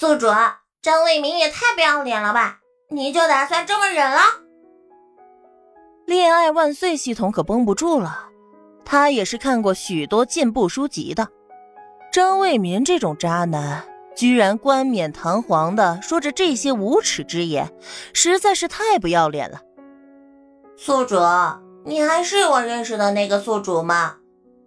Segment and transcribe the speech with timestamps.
[0.00, 0.28] 宿主，
[0.80, 2.60] 张卫民也太不要脸了吧！
[2.88, 4.20] 你就打算这么忍了？
[6.06, 8.28] 恋爱万岁系统可绷不住了，
[8.84, 11.26] 他也是看过许多进步书籍的。
[12.12, 13.84] 张卫民这种渣男，
[14.14, 17.68] 居然冠冕堂皇的说着这些无耻之言，
[18.14, 19.60] 实在是太不要脸了。
[20.76, 21.18] 宿主，
[21.84, 24.18] 你还是我认识的那个宿主吗？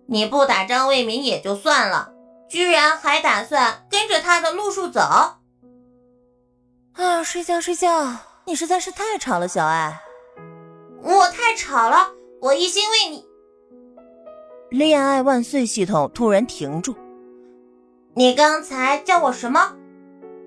[0.07, 2.11] 你不打张卫民也就算了，
[2.51, 4.99] 居然还打算跟着他的路数走？
[6.91, 10.01] 啊，睡觉睡觉，你实在是太吵了，小爱。
[11.01, 12.11] 我太吵了，
[12.41, 13.25] 我一心为你。
[14.69, 16.93] 恋爱万岁系统突然停住。
[18.15, 19.73] 你刚才叫我什么？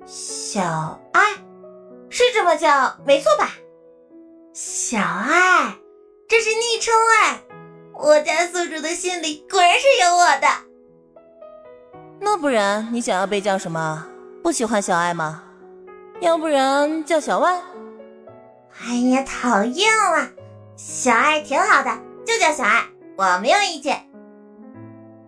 [0.05, 1.23] 小爱，
[2.11, 3.48] 是这么叫没错吧？
[4.53, 5.75] 小爱，
[6.29, 6.93] 这是昵称
[7.23, 7.41] 哎。
[7.95, 10.73] 我家宿主的心里果然是有我的。
[12.24, 14.06] 那不然你想要被叫什么？
[14.42, 15.42] 不喜欢小爱吗？
[16.20, 17.60] 要不然叫小万？
[18.83, 20.28] 哎呀，讨厌了！
[20.75, 21.91] 小爱挺好的，
[22.27, 22.84] 就叫小爱，
[23.16, 24.05] 我没有意见。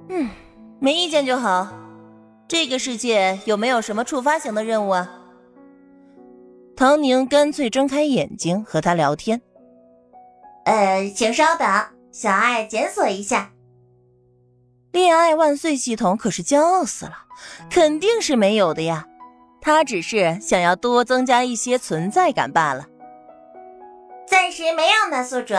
[0.08, 0.30] 嗯，
[0.80, 1.68] 没意见就好。
[2.48, 5.10] 这个世界有没有什么触发型的任务啊？
[6.76, 9.40] 唐宁干脆睁开眼睛和他聊天。
[10.64, 11.68] 呃，请稍等，
[12.10, 13.50] 小爱检索一下。
[14.96, 17.12] 恋爱万岁系统可是骄傲死了，
[17.68, 19.04] 肯定是没有的呀。
[19.60, 22.86] 他只是想要多增加一些存在感罢了。
[24.26, 25.54] 暂时没有呢，宿主。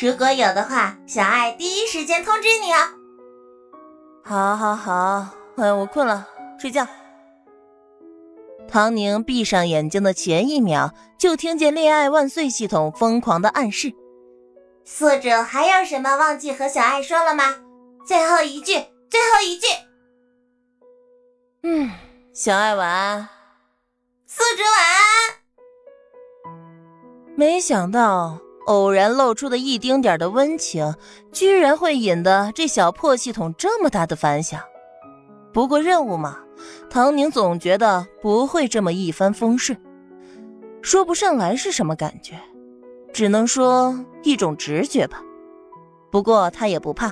[0.00, 2.78] 如果有的话，小爱第一时间通知你哦。
[4.24, 5.26] 好，好，好。
[5.58, 6.26] 哎，我困了，
[6.58, 6.86] 睡觉。
[8.66, 13.92] 唐宁闭上眼睛的前一秒，就听见“恋爱万岁”系统疯狂的暗示
[14.86, 17.56] ：“宿主还有什么忘记和小爱说了吗？
[18.04, 18.72] 最后一句，
[19.08, 19.66] 最后一句。”
[21.62, 21.90] 嗯，
[22.32, 23.28] 小爱晚安。
[24.26, 26.54] 宿主晚安。
[27.36, 30.94] 没想到偶然露出的一丁点的温情，
[31.32, 34.60] 居然会引得这小破系统这么大的反响。
[35.52, 36.38] 不过任务嘛，
[36.88, 39.78] 唐宁总觉得不会这么一帆风顺，
[40.80, 42.38] 说不上来是什么感觉，
[43.12, 45.22] 只能说一种直觉吧。
[46.10, 47.10] 不过他也不怕，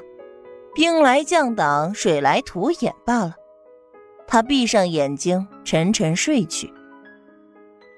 [0.79, 3.35] 兵来将挡，水来土掩罢了。
[4.29, 6.73] 他闭上眼睛，沉沉睡去。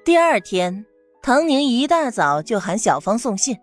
[0.03, 0.83] 第二天，
[1.21, 3.55] 唐宁一大早就喊小芳送信。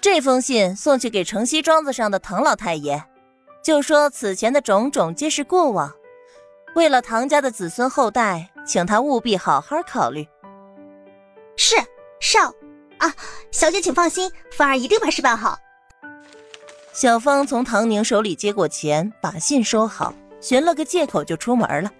[0.00, 3.04] 这封信送去给城西庄子上的唐老太爷。
[3.62, 5.92] 就说此前的种种皆是过往，
[6.74, 10.26] 为了唐家的子孙后代，请他务必好好考虑。
[11.54, 11.76] 是
[12.18, 12.48] 少
[12.96, 13.14] 啊，
[13.50, 15.58] 小姐请放心，芳儿一定把事办好。
[16.92, 21.90] 小芳从唐宁手里接过钱，把信收好，寻了个借口就出门了。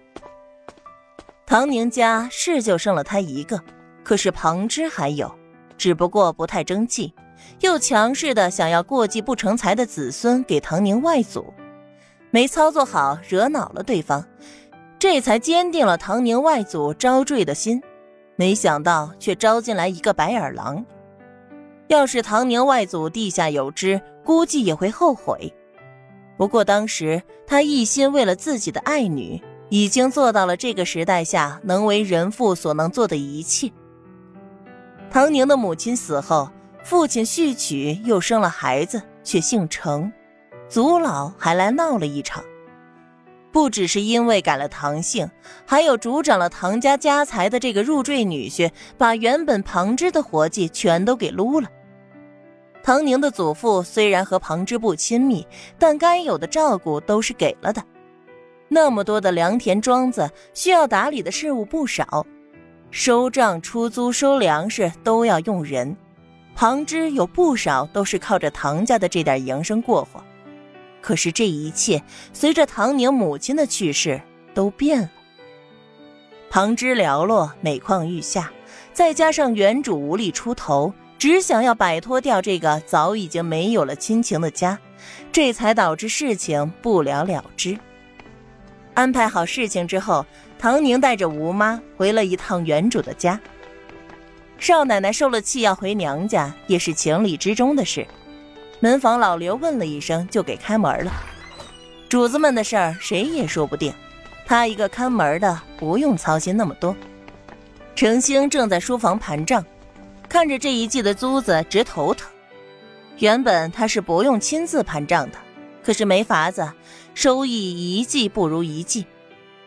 [1.45, 3.61] 唐宁家是就剩了他一个，
[4.03, 5.33] 可是旁支还有，
[5.77, 7.13] 只不过不太争气，
[7.61, 11.53] 又强势的想要过继不成才的子孙给唐宁外祖。
[12.31, 14.23] 没操作好，惹恼了对方，
[14.99, 17.81] 这才坚定了唐宁外祖招赘的心。
[18.35, 20.85] 没想到却招进来一个白眼狼。
[21.87, 23.99] 要是唐宁外祖地下有知，
[24.29, 25.51] 估计也会后悔。
[26.37, 33.71] 不过当时他一心为了自己的爱女，已经做到了这个时代下能为人父所能做的一切。
[35.09, 36.47] 唐宁的母亲死后，
[36.83, 40.13] 父亲续娶又生了孩子，却姓程。
[40.67, 42.43] 祖老还来闹了一场，
[43.51, 45.27] 不只是因为改了唐姓，
[45.65, 51.67] 还有主掌了唐家家财的这个入赘女婿，把原本旁支的活计全都给撸了。
[52.89, 55.45] 唐宁的祖父虽然和旁支不亲密，
[55.77, 57.83] 但该有的照顾都是给了的。
[58.67, 62.25] 那么多的良田庄子需要打理的事务不少，
[62.89, 65.95] 收账、出租、收粮食都要用人，
[66.55, 70.19] 旁支有不少都是靠着唐家的这点营生过活。
[70.99, 72.01] 可是这一切
[72.33, 74.19] 随着唐宁母亲的去世
[74.55, 75.11] 都变了。
[76.49, 78.51] 旁支寥落，每况愈下，
[78.93, 84.79] 再加上原主无力出头，只想要摆脱掉这个早已经没有了亲情的家，
[85.33, 87.77] 这才导致事情不了了之。
[88.93, 90.25] 安排好事情之后，
[90.57, 93.37] 唐宁带着吴妈回了一趟原主的家。
[94.57, 98.07] 少奶奶受了气要回娘家，也是情理之中的事。
[98.79, 101.11] 门房老刘问了一声，就给开门了。
[102.07, 103.93] 主子们的事儿谁也说不定，
[104.45, 106.95] 他一个看门的不用操心那么多。
[107.93, 109.63] 程兴正在书房盘账，
[110.29, 112.29] 看着这一季的租子直头疼。
[113.17, 115.37] 原本他是不用亲自盘账的，
[115.83, 116.71] 可是没法子，
[117.13, 119.05] 收益一季不如一季。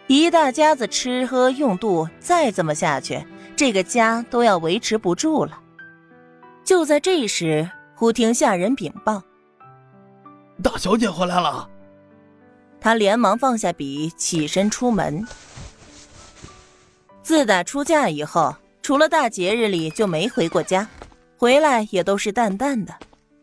[0.06, 3.24] 一大家子吃喝用度，再这么下去，
[3.56, 5.58] 这个家都要维持不住了。
[6.64, 9.22] 就在这时，忽听下人禀报
[10.62, 11.68] ：“大小姐回来了。”
[12.80, 15.26] 他连忙放下笔，起身出门。
[17.22, 20.88] 自打出嫁以后，除了大节日里就没回过家，
[21.38, 22.92] 回来也都是淡淡的，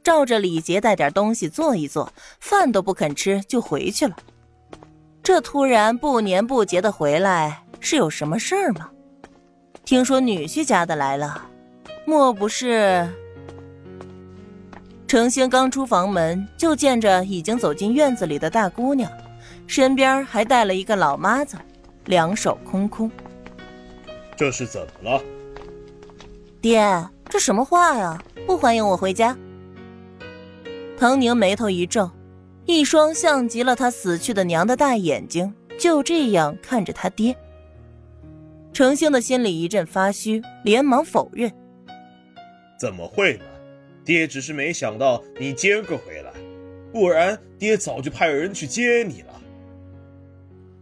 [0.04, 4.16] 照着礼节带点东西做一做，饭都不肯吃就回去了。
[5.24, 8.90] 这突然不年不节的回来，是有什么事儿吗？
[9.86, 11.48] 听说女婿家的来了，
[12.06, 13.08] 莫不是？
[15.08, 19.10] 程星刚出房门，就见着已经走进院子里的大姑娘，
[19.68, 21.58] 身边还带了一个老妈子，
[22.06, 23.10] 两手空空。
[24.40, 25.22] 这是怎么了？
[26.62, 26.82] 爹，
[27.28, 28.18] 这什么话呀？
[28.48, 29.38] 不欢迎我回家？
[30.98, 32.10] 唐宁眉头一皱。
[32.66, 37.36] 一双像极了他死去的娘的大眼睛，就这样看着他爹。
[38.72, 41.52] 程兴的心里一阵发虚，连忙否认
[42.80, 43.44] ：“怎么会呢？
[44.06, 46.32] 爹只是没想到你今个回来，
[46.94, 49.42] 不然爹早就派人去接你了。”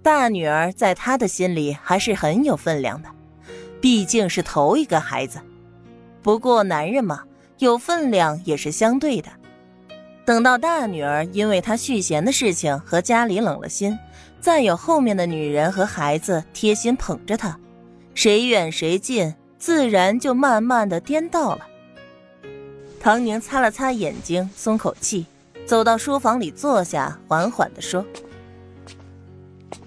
[0.03, 3.10] 大女儿在他的心里还是很有分量的，
[3.81, 5.39] 毕竟是头一个孩子。
[6.21, 7.24] 不过男人嘛，
[7.59, 9.29] 有分量也是相对的。
[10.25, 13.97] 等到大女儿因为她续弦的事情和家里冷了心，
[14.41, 17.57] 再有后面的女人和孩子贴心捧着她，
[18.13, 21.65] 谁远谁近，自然就慢慢的颠倒了。
[23.00, 25.25] 唐宁擦了擦眼睛，松口气，
[25.65, 28.06] 走到书房里坐下，缓缓的说：“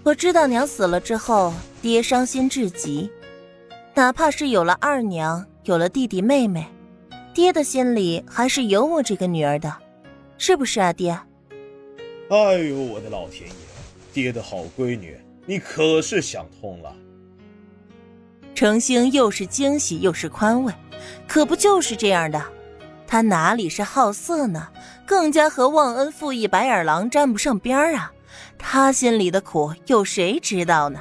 [0.03, 1.53] 我知道娘死了之后，
[1.83, 3.11] 爹伤心至极，
[3.95, 6.67] 哪怕是有了二娘，有了弟弟妹妹，
[7.35, 9.75] 爹的心里还是有我这个女儿的。”
[10.39, 11.11] 是不是啊，爹？
[12.31, 13.55] 哎呦，我的老天爷！
[14.11, 16.97] 爹的好闺女，你可是想通了。
[18.55, 20.73] 程星又是惊喜又是宽慰，
[21.29, 22.43] 可不就是这样的？
[23.07, 24.69] 他哪里是好色呢？
[25.05, 28.11] 更加和忘恩负义白眼狼沾不上边儿啊！
[28.57, 31.01] 他心里的苦，有谁知道呢？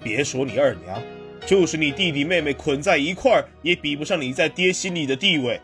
[0.00, 1.02] 别说你二娘，
[1.46, 5.60] 就是你弟弟妹妹捆在一块儿，也比不上你在爹心里的地位。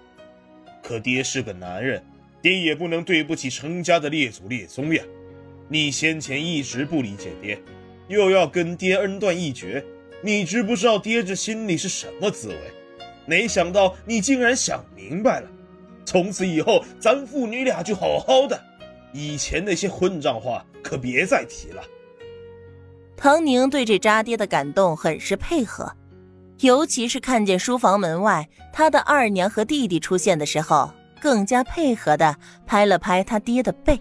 [0.82, 2.02] 可爹是个男人。
[2.40, 5.02] 爹也不能对不起程家的列祖列宗呀！
[5.68, 7.58] 你先前一直不理解爹，
[8.06, 9.84] 又要跟爹恩断义绝，
[10.22, 12.56] 你知不知道爹这心里是什么滋味？
[13.26, 15.50] 没想到你竟然想明白了，
[16.04, 18.58] 从此以后咱父女俩就好好的，
[19.12, 21.82] 以前那些混账话可别再提了。
[23.18, 25.92] 唐宁对这渣爹的感动很是配合，
[26.60, 30.90] 尤其是看见书房门外他的二娘和弟弟出现的时候。
[31.20, 34.00] 更加配合的拍了拍他爹的背，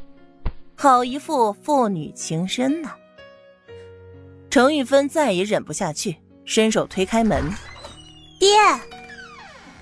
[0.76, 2.92] 好一副父女情深呐。
[4.52, 7.44] 程玉芬再也忍不下去，伸手推开门
[8.40, 8.50] ：“爹！”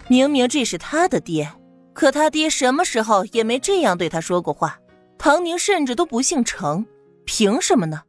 [0.08, 1.52] 明明这是他的爹，
[1.92, 4.80] 可他爹什么时候也没这样对他说过话。
[5.18, 6.86] 唐宁甚至都不姓程，
[7.26, 8.02] 凭什么呢？